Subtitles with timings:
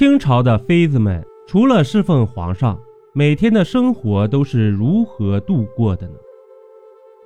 [0.00, 2.80] 清朝的妃子们除了侍奉皇上，
[3.12, 6.14] 每天的生活都是如何度过的呢？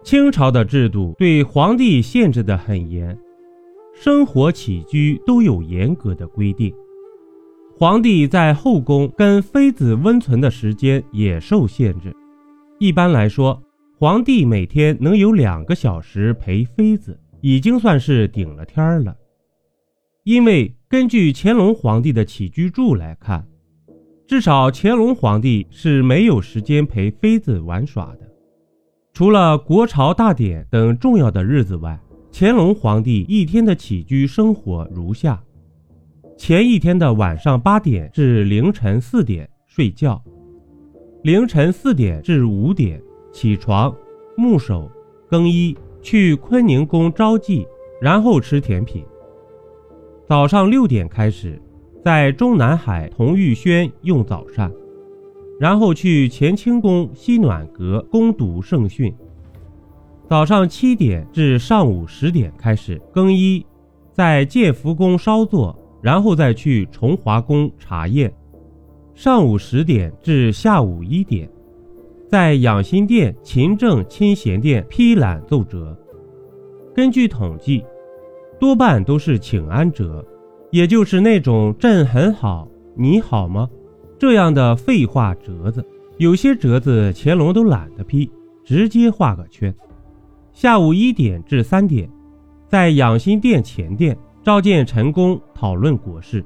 [0.03, 3.17] 清朝的制度对皇帝限制得很严，
[3.95, 6.75] 生活起居都有严格的规定。
[7.79, 12.13] 皇帝在后宫跟妃子温存的时间也受限制。
[12.81, 13.63] 一般来说，
[13.97, 19.15] 皇帝每天能有两个小时陪妃子，已经算是顶了天了。
[20.25, 23.47] 因为根据乾隆皇帝的起居注来看，
[24.27, 28.21] 至少乾隆皇帝是没有时间陪妃子玩耍的。
[29.13, 32.01] 除了国朝大典等重要的日子外，
[32.33, 35.43] 乾隆皇帝一天的起居生活如下。
[36.39, 40.25] 前一天的晚上八点至凌晨四点睡觉，
[41.23, 42.99] 凌晨四点至五点
[43.31, 43.95] 起床，
[44.39, 44.91] 沐手
[45.29, 47.67] 更衣，去坤宁宫招妓，
[48.01, 49.05] 然后吃甜品。
[50.27, 51.61] 早上六点开始，
[52.03, 54.73] 在中南海同玉轩用早膳，
[55.61, 59.15] 然后去乾清宫西暖阁攻读圣训。
[60.27, 63.65] 早上七点至上午十点开始更衣，
[64.13, 65.79] 在建福宫稍坐。
[66.01, 68.31] 然后再去崇华宫查验，
[69.15, 71.49] 上午十点至下午一点，
[72.29, 75.99] 在养心殿、勤政清闲殿批览奏折。
[76.95, 77.83] 根据统计，
[78.59, 80.25] 多半都是请安折，
[80.71, 83.69] 也就是那种“朕很好，你好吗”
[84.19, 85.85] 这样的废话折子。
[86.19, 88.31] 有些折子乾隆都懒得批，
[88.65, 89.75] 直接画个圈。
[90.53, 92.09] 下午一点至三点，
[92.69, 94.17] 在养心殿前殿。
[94.45, 96.45] 召见陈宫讨论国事，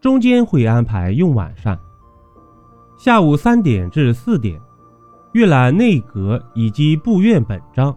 [0.00, 1.78] 中间会安排用晚膳。
[2.98, 4.60] 下午三点至四点，
[5.32, 7.96] 阅览内阁以及部院本章。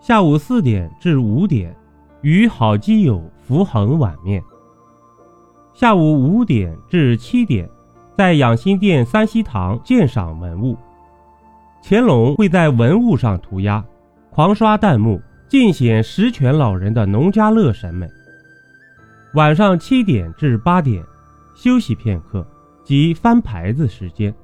[0.00, 1.76] 下午四点至五点，
[2.26, 4.42] 与好基友福恒碗面。
[5.72, 7.70] 下午五点至七点，
[8.16, 10.76] 在养心殿三希堂鉴赏文物。
[11.84, 13.84] 乾隆会在文物上涂鸦，
[14.30, 15.22] 狂刷弹幕。
[15.48, 18.08] 尽显十全老人的农家乐审美。
[19.34, 21.04] 晚上七点至八点
[21.54, 22.44] 休息片刻，
[22.82, 24.34] 即翻牌子时间。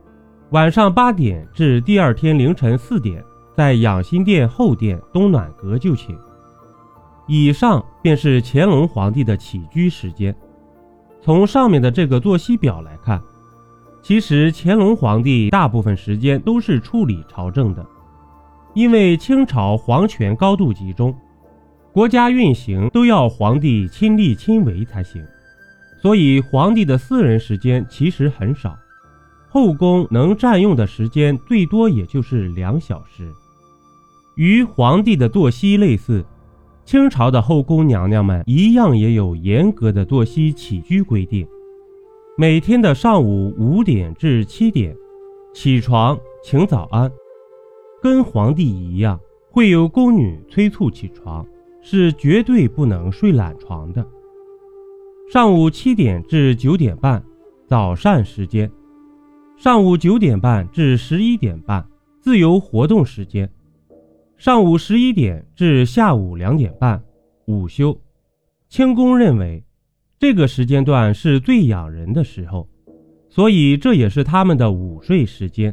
[0.50, 3.24] 晚上八点至第二天凌晨四点，
[3.56, 6.16] 在养心殿后殿东暖阁就寝。
[7.26, 10.34] 以上便是乾隆皇帝的起居时间。
[11.20, 13.22] 从上面的这个作息表来看，
[14.02, 17.86] 其实乾隆皇帝大部分时间都是处理朝政的。
[18.74, 21.14] 因为清朝皇权高度集中，
[21.92, 25.22] 国家运行都要皇帝亲力亲为才行，
[26.00, 28.74] 所以皇帝的私人时间其实很少，
[29.48, 33.30] 后宫能占用的时间最多也就是两小时。
[34.36, 36.24] 与皇帝的作息类似，
[36.84, 41.47] 清朝的后宫娘娘们一样也有严格的作息起居规定，
[42.37, 44.94] 每天的上午五点至七点
[45.54, 47.10] 起床请早安。
[48.03, 51.47] 跟皇帝一样，会有宫女催促起床，
[51.81, 54.04] 是绝对不能睡懒床的。
[55.32, 57.22] 上午七点至九点半，
[57.66, 58.69] 早膳时间；
[59.56, 61.87] 上午九点半至十一点半，
[62.20, 63.47] 自由活动时间；
[64.42, 67.00] 上午十一点至下午两点半，
[67.47, 67.97] 午休。
[68.69, 69.62] 清宫认为，
[70.19, 72.69] 这个时间段是最养人的时候，
[73.28, 75.72] 所以这也是他们的午睡时间。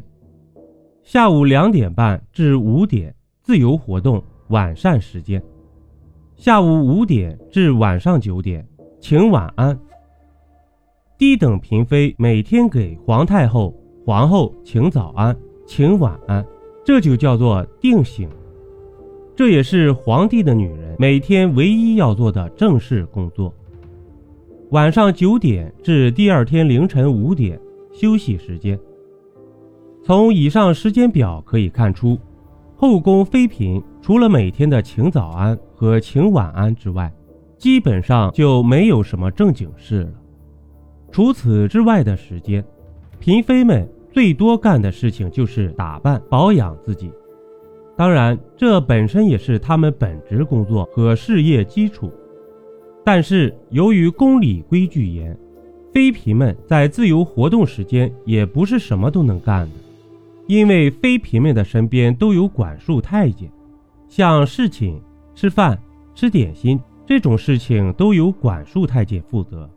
[1.02, 5.42] 下午两点半至五点自由活动晚膳时间，
[6.36, 8.64] 下午五点至晚上九点
[9.02, 9.76] 请晚安。
[11.18, 13.76] 低等嫔妃每天给皇太后、
[14.06, 15.36] 皇后请早安、
[15.66, 16.46] 请晚安，
[16.86, 18.30] 这就叫做定醒。
[19.40, 23.56] 这也是皇帝的女人每天唯一要做的正式工作。
[24.72, 27.58] 晚上九点至第二天凌晨五点
[27.94, 28.78] 休息时间。
[30.04, 32.20] 从以上时间表可以看出，
[32.76, 37.10] 后宫妃嫔除了每天的请早安和请晚安之外，
[37.58, 40.12] 基本上就没有什么正经事了。
[41.14, 42.62] 除此之外的时间，
[43.22, 47.10] 嫔妃们最多干的事情就是打扮保养自己。
[48.00, 52.10] 当然，这本身也是他们本职工作和事业基础。
[53.04, 55.38] 但是由于宫里规矩严，
[55.92, 59.76] 妃嫔们在自由活动时间也不是什么都能干的。
[60.48, 63.52] 因为妃嫔们的身边都有管束太监，
[64.08, 64.98] 像侍寝、
[65.36, 65.78] 吃饭、
[66.16, 69.70] 吃点心这种事情都由管束太监负责，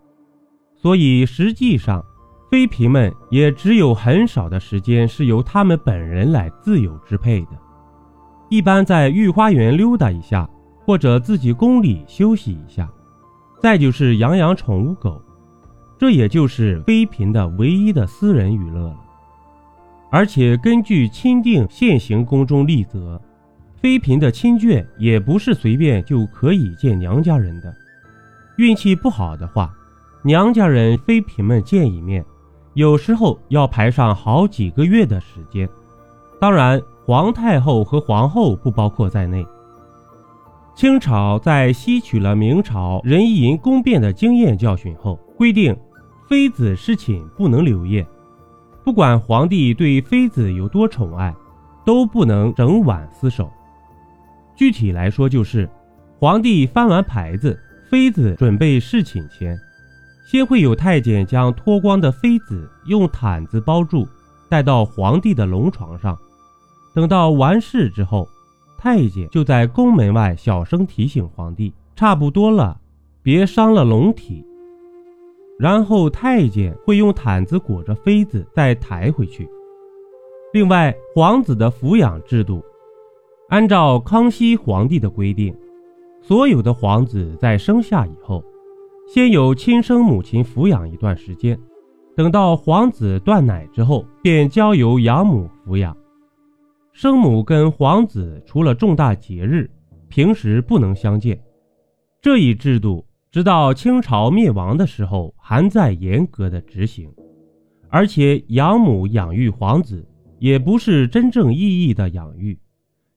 [0.77, 2.01] 所以实际上
[2.53, 7.49] 妃嫔们也只有很少的时间是由他们本人来自由支配的。
[8.53, 10.47] 一般在御花园溜达一下，
[10.85, 12.87] 或者自己宫里休息一下，
[13.63, 15.19] 再就是养养宠物狗。
[15.99, 18.97] 这也就是妃嫔的唯一的私人娱乐了。
[20.11, 23.19] 而且根据钦定现行宫中例则，
[23.81, 27.75] 妃嫔的亲眷也不是随便就可以见娘家人的。
[28.59, 29.75] 运气不好的话，
[30.23, 32.23] 娘家人妃嫔们见一面，
[32.75, 35.67] 有时候要排上好几个月的时间。
[36.39, 39.47] 当然，皇太后和皇后不包括在内。
[40.75, 45.77] 清朝在吸取了明朝人淫宫变的经验教训后，规定
[46.29, 48.07] 妃子侍寝不能留夜，
[48.85, 51.35] 不管皇帝对妃子有多宠爱，
[51.85, 53.51] 都不能整晚厮守。
[54.55, 55.69] 具体来说，就是
[56.19, 57.59] 皇帝翻完牌子。
[57.91, 59.55] 妃子准备侍寝前，
[60.27, 64.09] 先会有太监将脱光的妃子用毯子包住，
[64.49, 66.17] 带到皇帝的龙床上。
[66.95, 68.29] 等到完事之后，
[68.77, 72.79] 太监就在宫门外小声提醒皇帝：“差不多了，
[73.23, 74.45] 别伤了龙体。”
[75.59, 79.49] 然后太监会用毯子裹着妃子再抬回去。
[80.53, 82.63] 另外，皇子的抚养制度，
[83.49, 85.55] 按照康熙皇帝的规定。
[86.21, 88.45] 所有的皇子在生下以后，
[89.09, 91.59] 先由亲生母亲抚养一段时间，
[92.15, 95.97] 等到皇子断奶之后，便交由养母抚养。
[96.93, 99.71] 生母跟皇子除了重大节日，
[100.09, 101.41] 平时不能相见。
[102.21, 107.11] 这一制度直到清朝灭亡的时候还在严格的执行，
[107.89, 110.07] 而且养母养育皇子
[110.39, 112.59] 也不是真正意义的养育。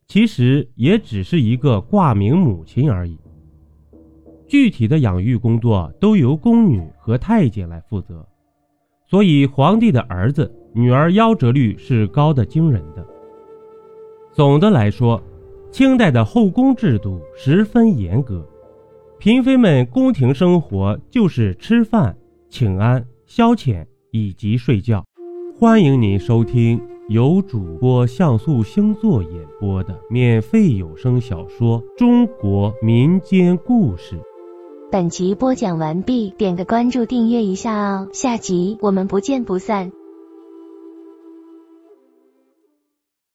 [0.07, 3.19] 其实也只是一个挂名母亲而已，
[4.47, 8.25] 具体的养育工作都由宫女和太监来负责，
[9.05, 13.05] 所以皇帝的儿子、女儿夭折率是高的惊人的。
[14.35, 15.23] 总的来说，
[15.71, 18.45] 清代的后宫制度十分严格，
[19.17, 22.13] 嫔妃们宫廷生活就是吃饭、
[22.49, 25.05] 请安、消遣以及睡觉。
[25.57, 26.77] 欢迎您收听。
[27.07, 34.15] 由主播像素星座演播的免费有声小说《中国民间故事》。
[34.91, 39.91] 本集播讲完毕，点个关注，订阅一下哦，下集我们不见不散。